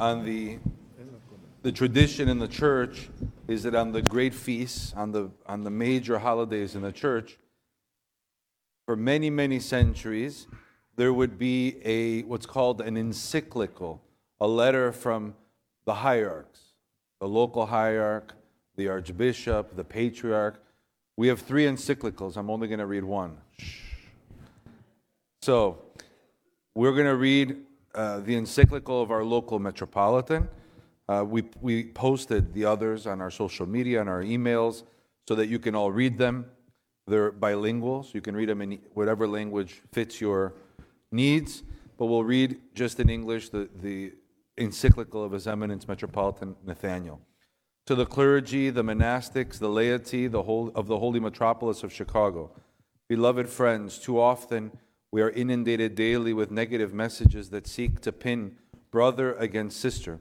on 0.00 0.24
the 0.24 0.58
the 1.62 1.72
tradition 1.72 2.28
in 2.28 2.38
the 2.38 2.48
church 2.48 3.08
is 3.48 3.62
that 3.62 3.74
on 3.74 3.92
the 3.92 4.02
great 4.02 4.34
feasts, 4.34 4.92
on 4.94 5.12
the 5.12 5.30
on 5.46 5.64
the 5.64 5.70
major 5.70 6.18
holidays 6.18 6.74
in 6.74 6.82
the 6.82 6.92
church, 6.92 7.38
for 8.86 8.96
many 8.96 9.30
many 9.30 9.58
centuries, 9.58 10.46
there 10.96 11.12
would 11.12 11.38
be 11.38 11.76
a 11.84 12.22
what's 12.22 12.46
called 12.46 12.80
an 12.80 12.96
encyclical, 12.96 14.02
a 14.40 14.46
letter 14.46 14.92
from 14.92 15.34
the 15.84 15.94
hierarchs, 15.94 16.60
the 17.20 17.28
local 17.28 17.66
hierarch, 17.66 18.34
the 18.76 18.88
archbishop, 18.88 19.76
the 19.76 19.84
patriarch. 19.84 20.60
We 21.16 21.28
have 21.28 21.40
three 21.40 21.64
encyclicals. 21.64 22.36
I'm 22.36 22.50
only 22.50 22.66
going 22.66 22.80
to 22.80 22.86
read 22.86 23.04
one. 23.04 23.36
So, 25.42 25.78
we're 26.74 26.92
going 26.92 27.06
to 27.06 27.14
read 27.14 27.56
uh, 27.94 28.20
the 28.20 28.34
encyclical 28.34 29.00
of 29.00 29.10
our 29.10 29.24
local 29.24 29.58
metropolitan. 29.58 30.48
Uh, 31.08 31.24
we, 31.26 31.44
we 31.60 31.84
posted 31.84 32.54
the 32.54 32.64
others 32.64 33.06
on 33.06 33.20
our 33.20 33.30
social 33.30 33.66
media 33.66 34.00
and 34.00 34.08
our 34.08 34.22
emails 34.22 34.84
so 35.28 35.34
that 35.34 35.48
you 35.48 35.58
can 35.58 35.74
all 35.74 35.92
read 35.92 36.18
them. 36.18 36.46
They're 37.06 37.32
bilingual, 37.32 38.02
so 38.02 38.10
you 38.14 38.22
can 38.22 38.34
read 38.34 38.48
them 38.48 38.62
in 38.62 38.78
whatever 38.94 39.28
language 39.28 39.82
fits 39.92 40.20
your 40.20 40.54
needs. 41.12 41.62
But 41.98 42.06
we'll 42.06 42.24
read 42.24 42.58
just 42.74 42.98
in 42.98 43.10
English 43.10 43.50
the, 43.50 43.68
the 43.82 44.12
encyclical 44.56 45.22
of 45.22 45.32
His 45.32 45.46
Eminence 45.46 45.86
Metropolitan 45.86 46.56
Nathaniel. 46.64 47.20
To 47.86 47.94
the 47.94 48.06
clergy, 48.06 48.70
the 48.70 48.82
monastics, 48.82 49.58
the 49.58 49.68
laity 49.68 50.26
the 50.26 50.44
whole, 50.44 50.72
of 50.74 50.86
the 50.86 50.98
holy 50.98 51.20
metropolis 51.20 51.82
of 51.82 51.92
Chicago. 51.92 52.50
Beloved 53.08 53.48
friends, 53.50 53.98
too 53.98 54.18
often 54.18 54.72
we 55.14 55.22
are 55.22 55.30
inundated 55.30 55.94
daily 55.94 56.32
with 56.32 56.50
negative 56.50 56.92
messages 56.92 57.50
that 57.50 57.68
seek 57.68 58.00
to 58.00 58.10
pin 58.10 58.56
brother 58.90 59.34
against 59.34 59.78
sister, 59.78 60.18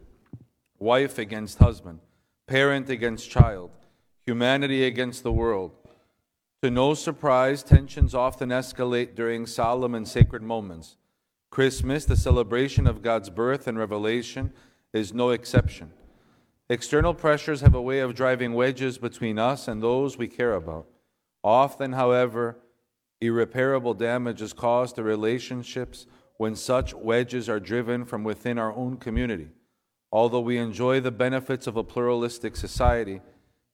wife 0.77 1.17
against 1.17 1.57
husband, 1.57 1.99
parent 2.45 2.91
against 2.91 3.27
child, 3.27 3.71
humanity 4.23 4.85
against 4.85 5.23
the 5.23 5.31
world. 5.31 5.71
To 6.62 6.70
no 6.70 6.93
surprise, 6.93 7.63
tensions 7.63 8.13
often 8.13 8.49
escalate 8.49 9.15
during 9.15 9.48
solemn 9.48 9.95
and 9.95 10.07
sacred 10.07 10.43
moments. 10.43 10.98
Christmas, 11.49 12.05
the 12.05 12.15
celebration 12.15 12.85
of 12.85 13.01
God's 13.01 13.31
birth 13.31 13.65
and 13.65 13.79
revelation, 13.79 14.53
is 14.93 15.12
no 15.12 15.31
exception. 15.31 15.91
External 16.70 17.15
pressures 17.15 17.62
have 17.62 17.73
a 17.73 17.81
way 17.81 17.98
of 17.98 18.13
driving 18.13 18.53
wedges 18.53 18.99
between 18.99 19.40
us 19.40 19.68
and 19.68 19.81
those 19.81 20.20
we 20.20 20.27
care 20.27 20.53
about. 20.53 20.85
Often, 21.43 21.93
however, 21.93 22.57
Irreparable 23.24 23.93
damage 23.93 24.41
is 24.41 24.52
caused 24.52 24.98
to 24.98 25.04
relationships 25.04 26.07
when 26.35 26.57
such 26.57 26.93
wedges 26.93 27.48
are 27.48 27.60
driven 27.60 28.04
from 28.04 28.26
within 28.26 28.57
our 28.57 28.74
own 28.74 28.98
community. 28.98 29.48
Although 30.12 30.41
we 30.41 30.57
enjoy 30.57 30.99
the 30.99 31.10
benefits 31.10 31.65
of 31.65 31.77
a 31.77 31.85
pluralistic 31.85 32.57
society, 32.57 33.21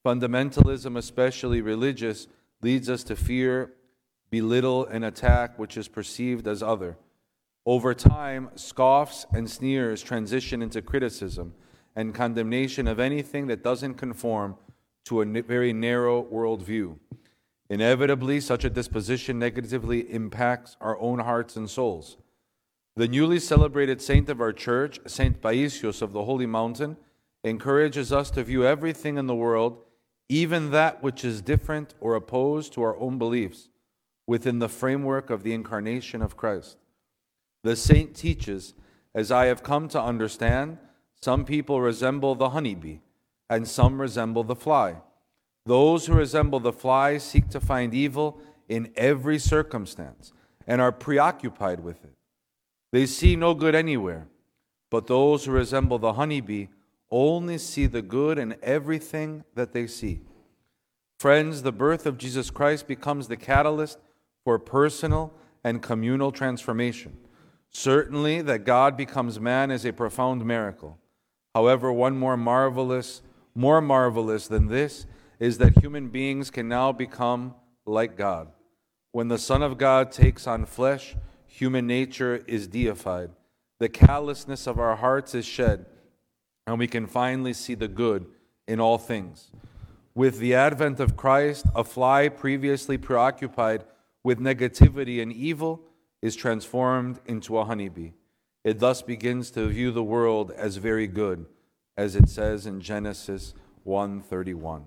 fundamentalism, 0.05 0.95
especially 0.95 1.61
religious, 1.61 2.27
leads 2.61 2.91
us 2.91 3.03
to 3.05 3.15
fear, 3.15 3.73
belittle, 4.29 4.85
and 4.85 5.03
attack 5.03 5.57
which 5.57 5.77
is 5.77 5.87
perceived 5.87 6.47
as 6.47 6.61
other. 6.61 6.95
Over 7.65 7.95
time, 7.95 8.51
scoffs 8.53 9.25
and 9.33 9.49
sneers 9.49 10.03
transition 10.03 10.61
into 10.61 10.83
criticism 10.83 11.55
and 11.95 12.13
condemnation 12.13 12.87
of 12.87 12.99
anything 12.99 13.47
that 13.47 13.63
doesn't 13.63 13.95
conform 13.95 14.57
to 15.05 15.23
a 15.23 15.25
very 15.41 15.73
narrow 15.73 16.21
worldview. 16.21 16.99
Inevitably, 17.69 18.39
such 18.39 18.65
a 18.65 18.69
disposition 18.69 19.37
negatively 19.37 20.11
impacts 20.11 20.75
our 20.81 20.99
own 20.99 21.19
hearts 21.19 21.55
and 21.55 21.69
souls. 21.69 22.17
The 22.95 23.07
newly 23.07 23.39
celebrated 23.39 24.01
saint 24.01 24.27
of 24.29 24.41
our 24.41 24.51
church, 24.51 24.99
Saint 25.05 25.41
Paisios 25.41 26.01
of 26.01 26.11
the 26.11 26.25
Holy 26.25 26.47
Mountain, 26.47 26.97
encourages 27.43 28.11
us 28.11 28.31
to 28.31 28.43
view 28.43 28.65
everything 28.65 29.17
in 29.17 29.27
the 29.27 29.35
world, 29.35 29.83
even 30.27 30.71
that 30.71 31.01
which 31.03 31.23
is 31.23 31.41
different 31.41 31.93
or 32.01 32.15
opposed 32.15 32.73
to 32.73 32.81
our 32.81 32.97
own 32.97 33.17
beliefs, 33.17 33.69
within 34.27 34.59
the 34.59 34.67
framework 34.69 35.29
of 35.29 35.43
the 35.43 35.53
incarnation 35.53 36.21
of 36.21 36.35
Christ. 36.35 36.77
The 37.63 37.75
saint 37.75 38.15
teaches, 38.15 38.73
as 39.13 39.31
I 39.31 39.45
have 39.45 39.63
come 39.63 39.87
to 39.89 40.01
understand, 40.01 40.79
some 41.21 41.45
people 41.45 41.81
resemble 41.81 42.35
the 42.35 42.49
honeybee, 42.49 42.99
and 43.49 43.67
some 43.67 44.01
resemble 44.01 44.43
the 44.43 44.55
fly. 44.55 44.97
Those 45.65 46.05
who 46.05 46.13
resemble 46.13 46.59
the 46.59 46.73
fly 46.73 47.17
seek 47.17 47.49
to 47.49 47.59
find 47.59 47.93
evil 47.93 48.39
in 48.67 48.91
every 48.95 49.39
circumstance 49.39 50.33
and 50.65 50.79
are 50.81 50.91
preoccupied 50.91 51.81
with 51.81 52.03
it. 52.03 52.13
They 52.91 53.05
see 53.05 53.35
no 53.35 53.53
good 53.53 53.75
anywhere, 53.75 54.27
but 54.89 55.07
those 55.07 55.45
who 55.45 55.51
resemble 55.51 55.99
the 55.99 56.13
honeybee 56.13 56.67
only 57.11 57.57
see 57.57 57.85
the 57.85 58.01
good 58.01 58.37
in 58.37 58.55
everything 58.61 59.43
that 59.55 59.73
they 59.73 59.87
see. 59.87 60.21
Friends, 61.19 61.63
the 61.63 61.71
birth 61.71 62.05
of 62.05 62.17
Jesus 62.17 62.49
Christ 62.49 62.87
becomes 62.87 63.27
the 63.27 63.37
catalyst 63.37 63.99
for 64.43 64.57
personal 64.57 65.33
and 65.63 65.81
communal 65.81 66.31
transformation. 66.31 67.17
Certainly, 67.71 68.43
that 68.43 68.63
God 68.63 68.95
becomes 68.95 69.39
man 69.39 69.69
is 69.69 69.85
a 69.85 69.93
profound 69.93 70.45
miracle. 70.45 70.97
However, 71.53 71.91
one 71.91 72.17
more 72.17 72.37
marvelous, 72.37 73.21
more 73.53 73.81
marvelous 73.81 74.47
than 74.47 74.67
this 74.67 75.05
is 75.39 75.57
that 75.57 75.79
human 75.79 76.09
beings 76.09 76.51
can 76.51 76.67
now 76.67 76.91
become 76.91 77.55
like 77.85 78.17
God. 78.17 78.49
When 79.11 79.29
the 79.29 79.37
Son 79.37 79.63
of 79.63 79.77
God 79.77 80.11
takes 80.11 80.45
on 80.45 80.65
flesh, 80.65 81.15
human 81.47 81.87
nature 81.87 82.43
is 82.45 82.67
deified. 82.67 83.31
The 83.79 83.89
callousness 83.89 84.67
of 84.67 84.79
our 84.79 84.97
hearts 84.97 85.33
is 85.33 85.45
shed, 85.45 85.85
and 86.67 86.77
we 86.77 86.87
can 86.87 87.07
finally 87.07 87.53
see 87.53 87.73
the 87.73 87.87
good 87.87 88.27
in 88.67 88.79
all 88.79 88.97
things. 88.97 89.51
With 90.13 90.39
the 90.39 90.53
advent 90.53 90.99
of 90.99 91.15
Christ, 91.15 91.65
a 91.73 91.83
fly 91.83 92.29
previously 92.29 92.97
preoccupied 92.97 93.85
with 94.23 94.39
negativity 94.39 95.21
and 95.21 95.31
evil 95.31 95.81
is 96.21 96.35
transformed 96.35 97.19
into 97.25 97.57
a 97.57 97.63
honeybee. 97.63 98.11
It 98.65 98.79
thus 98.79 99.01
begins 99.01 99.49
to 99.51 99.67
view 99.67 99.91
the 99.91 100.03
world 100.03 100.51
as 100.51 100.75
very 100.75 101.07
good, 101.07 101.45
as 101.95 102.15
it 102.15 102.27
says 102.27 102.65
in 102.65 102.81
Genesis 102.81 103.53
1:31. 103.85 104.83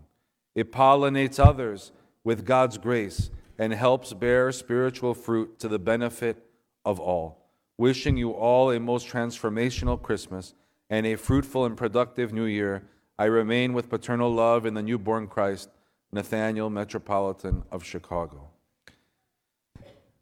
It 0.55 0.73
pollinates 0.73 1.39
others 1.39 1.93
with 2.25 2.45
God's 2.45 2.79
grace 2.79 3.31
and 3.59 3.73
helps 3.73 4.13
bear 4.13 4.53
spiritual 4.53 5.15
fruit 5.15 5.59
to 5.61 5.69
the 5.69 5.79
benefit 5.79 6.45
of 6.85 7.01
all. 7.01 7.47
Wishing 7.79 8.17
you 8.17 8.33
all 8.33 8.71
a 8.71 8.79
most 8.79 9.09
transformational 9.09 10.01
Christmas 10.01 10.55
and 10.91 11.07
a 11.07 11.17
fruitful 11.17 11.65
and 11.65 11.77
productive 11.77 12.33
new 12.33 12.45
year, 12.45 12.83
I 13.19 13.25
remain 13.27 13.73
with 13.73 13.89
paternal 13.89 14.33
love 14.33 14.67
in 14.67 14.75
the 14.75 14.83
newborn 14.83 15.27
Christ, 15.27 15.71
Nathaniel 16.13 16.71
Metropolitan 16.71 17.63
of 17.71 17.85
Chicago. 17.85 18.51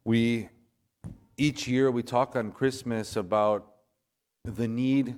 We 0.04 0.48
each 1.36 1.66
year 1.66 1.90
we 1.90 2.02
talk 2.02 2.36
on 2.36 2.52
Christmas 2.52 3.16
about 3.16 3.66
the 4.44 4.68
need 4.68 5.16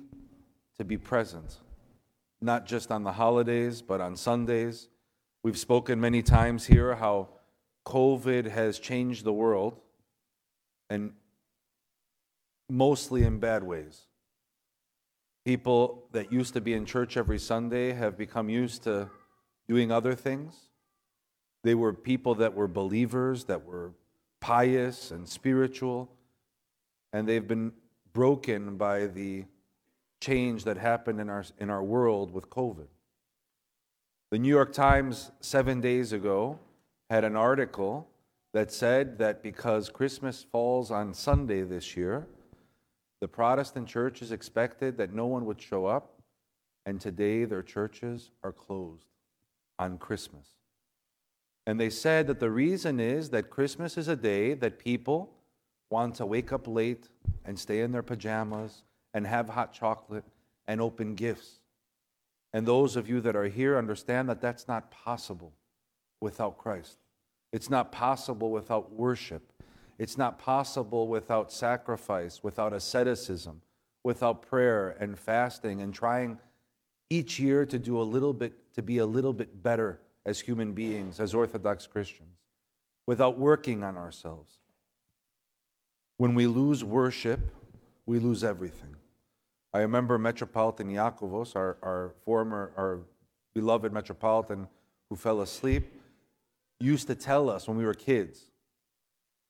to 0.77 0.85
be 0.85 0.97
present, 0.97 1.57
not 2.41 2.65
just 2.65 2.91
on 2.91 3.03
the 3.03 3.11
holidays, 3.11 3.81
but 3.81 4.01
on 4.01 4.15
Sundays 4.15 4.87
We've 5.43 5.57
spoken 5.57 5.99
many 5.99 6.21
times 6.21 6.65
here 6.65 6.95
how 6.95 7.27
COVID 7.85 8.49
has 8.49 8.79
changed 8.79 9.25
the 9.25 9.33
world, 9.33 9.77
and 10.89 11.11
mostly 12.69 13.23
in 13.23 13.39
bad 13.39 13.61
ways. 13.61 14.03
People 15.43 16.07
that 16.13 16.31
used 16.31 16.53
to 16.53 16.61
be 16.61 16.73
in 16.73 16.85
church 16.85 17.17
every 17.17 17.39
Sunday 17.39 17.91
have 17.91 18.17
become 18.17 18.47
used 18.47 18.83
to 18.83 19.09
doing 19.67 19.91
other 19.91 20.15
things. 20.15 20.55
They 21.65 21.75
were 21.75 21.91
people 21.91 22.35
that 22.35 22.53
were 22.53 22.69
believers, 22.69 23.43
that 23.45 23.65
were 23.65 23.91
pious 24.39 25.11
and 25.11 25.27
spiritual, 25.27 26.09
and 27.11 27.27
they've 27.27 27.47
been 27.47 27.73
broken 28.13 28.77
by 28.77 29.07
the 29.07 29.43
change 30.21 30.63
that 30.63 30.77
happened 30.77 31.19
in 31.19 31.29
our, 31.29 31.43
in 31.59 31.69
our 31.69 31.83
world 31.83 32.31
with 32.31 32.49
COVID. 32.49 32.87
The 34.33 34.39
New 34.39 34.49
York 34.49 34.73
Times, 34.73 35.29
seven 35.41 35.79
days 35.79 36.11
ago, 36.11 36.57
had 37.07 37.23
an 37.23 37.35
article 37.35 38.07
that 38.51 38.71
said 38.71 39.19
that 39.19 39.43
because 39.43 39.91
Christmas 39.91 40.43
falls 40.51 40.89
on 40.89 41.13
Sunday 41.13 41.61
this 41.61 41.95
year, 41.95 42.25
the 43.21 43.27
Protestant 43.27 43.87
churches 43.87 44.31
expected 44.31 44.97
that 44.97 45.13
no 45.13 45.27
one 45.27 45.45
would 45.45 45.61
show 45.61 45.85
up, 45.85 46.19
and 46.87 46.99
today 46.99 47.45
their 47.45 47.61
churches 47.61 48.31
are 48.43 48.51
closed 48.51 49.05
on 49.77 49.99
Christmas. 49.99 50.47
And 51.67 51.79
they 51.79 51.91
said 51.91 52.25
that 52.25 52.39
the 52.39 52.49
reason 52.49 52.99
is 52.99 53.29
that 53.29 53.51
Christmas 53.51 53.99
is 53.99 54.07
a 54.07 54.15
day 54.15 54.55
that 54.55 54.79
people 54.79 55.29
want 55.91 56.15
to 56.15 56.25
wake 56.25 56.51
up 56.51 56.67
late 56.67 57.07
and 57.45 57.59
stay 57.59 57.81
in 57.81 57.91
their 57.91 58.01
pajamas 58.01 58.81
and 59.13 59.27
have 59.27 59.49
hot 59.49 59.73
chocolate 59.73 60.25
and 60.67 60.81
open 60.81 61.13
gifts. 61.13 61.59
And 62.53 62.67
those 62.67 62.95
of 62.95 63.09
you 63.09 63.19
that 63.21 63.35
are 63.35 63.47
here 63.47 63.77
understand 63.77 64.29
that 64.29 64.41
that's 64.41 64.67
not 64.67 64.91
possible 64.91 65.53
without 66.21 66.57
Christ. 66.57 66.97
It's 67.51 67.69
not 67.69 67.91
possible 67.91 68.51
without 68.51 68.93
worship. 68.93 69.51
It's 69.97 70.17
not 70.17 70.39
possible 70.39 71.07
without 71.07 71.51
sacrifice, 71.51 72.43
without 72.43 72.73
asceticism, 72.73 73.61
without 74.03 74.41
prayer 74.41 74.95
and 74.99 75.17
fasting 75.17 75.81
and 75.81 75.93
trying 75.93 76.39
each 77.09 77.39
year 77.39 77.65
to 77.65 77.77
do 77.77 77.99
a 77.99 78.03
little 78.03 78.33
bit, 78.33 78.73
to 78.73 78.81
be 78.81 78.99
a 78.99 79.05
little 79.05 79.33
bit 79.33 79.61
better 79.61 79.99
as 80.25 80.39
human 80.39 80.73
beings, 80.73 81.19
as 81.19 81.33
Orthodox 81.33 81.85
Christians, 81.85 82.37
without 83.05 83.37
working 83.37 83.83
on 83.83 83.97
ourselves. 83.97 84.59
When 86.17 86.33
we 86.35 86.47
lose 86.47 86.83
worship, 86.83 87.39
we 88.05 88.19
lose 88.19 88.43
everything. 88.43 88.95
I 89.73 89.79
remember 89.79 90.17
Metropolitan 90.19 90.89
Yakovos, 90.89 91.55
our, 91.55 91.77
our 91.81 92.13
former, 92.23 92.71
our 92.77 92.99
beloved 93.55 93.91
Metropolitan 93.91 94.67
who 95.09 95.15
fell 95.15 95.41
asleep, 95.41 95.91
used 96.79 97.07
to 97.07 97.15
tell 97.15 97.49
us 97.49 97.67
when 97.67 97.77
we 97.77 97.85
were 97.85 97.93
kids. 97.93 98.51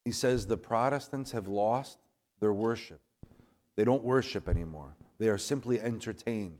He 0.06 0.12
says, 0.12 0.48
The 0.48 0.58
Protestants 0.58 1.32
have 1.32 1.48
lost 1.48 1.98
their 2.40 2.54
worship. 2.54 3.02
They 3.76 3.84
don't 3.84 4.04
worship 4.04 4.48
anymore, 4.48 4.96
they 5.18 5.28
are 5.28 5.38
simply 5.38 5.80
entertained. 5.80 6.60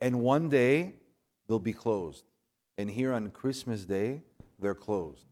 And 0.00 0.20
one 0.20 0.48
day, 0.48 0.94
they'll 1.46 1.58
be 1.58 1.72
closed. 1.72 2.24
And 2.78 2.90
here 2.90 3.12
on 3.12 3.30
Christmas 3.30 3.84
Day, 3.84 4.22
they're 4.58 4.74
closed. 4.74 5.26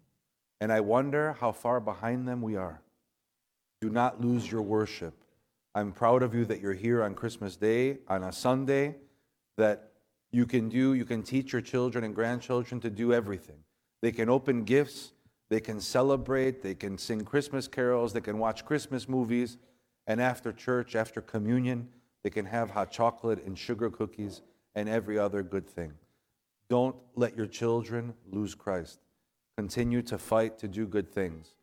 And 0.60 0.72
I 0.72 0.80
wonder 0.80 1.34
how 1.40 1.52
far 1.52 1.80
behind 1.80 2.28
them 2.28 2.42
we 2.42 2.56
are. 2.56 2.82
Do 3.80 3.88
not 3.88 4.20
lose 4.20 4.50
your 4.50 4.60
worship. 4.60 5.14
I'm 5.74 5.92
proud 5.92 6.22
of 6.22 6.34
you 6.34 6.44
that 6.46 6.60
you're 6.60 6.74
here 6.74 7.02
on 7.02 7.14
Christmas 7.14 7.56
Day, 7.56 7.98
on 8.08 8.24
a 8.24 8.32
Sunday, 8.32 8.96
that 9.56 9.92
you 10.30 10.46
can 10.46 10.68
do, 10.68 10.94
you 10.94 11.04
can 11.04 11.22
teach 11.22 11.52
your 11.52 11.62
children 11.62 12.04
and 12.04 12.14
grandchildren 12.14 12.80
to 12.80 12.90
do 12.90 13.12
everything. 13.12 13.58
They 14.02 14.12
can 14.12 14.28
open 14.28 14.64
gifts, 14.64 15.12
they 15.48 15.60
can 15.60 15.80
celebrate, 15.80 16.62
they 16.62 16.74
can 16.74 16.98
sing 16.98 17.24
Christmas 17.24 17.66
carols, 17.68 18.12
they 18.12 18.20
can 18.20 18.38
watch 18.38 18.64
Christmas 18.64 19.08
movies, 19.08 19.56
and 20.06 20.20
after 20.20 20.52
church, 20.52 20.94
after 20.94 21.20
communion, 21.20 21.88
they 22.22 22.30
can 22.30 22.46
have 22.46 22.70
hot 22.70 22.90
chocolate 22.90 23.44
and 23.44 23.58
sugar 23.58 23.90
cookies 23.90 24.42
and 24.74 24.88
every 24.88 25.18
other 25.18 25.42
good 25.42 25.68
thing. 25.68 25.92
Don't 26.68 26.96
let 27.14 27.36
your 27.36 27.46
children 27.46 28.14
lose 28.30 28.54
Christ. 28.54 29.00
Continue 29.56 30.02
to 30.02 30.18
fight 30.18 30.58
to 30.58 30.68
do 30.68 30.86
good 30.86 31.10
things. 31.10 31.54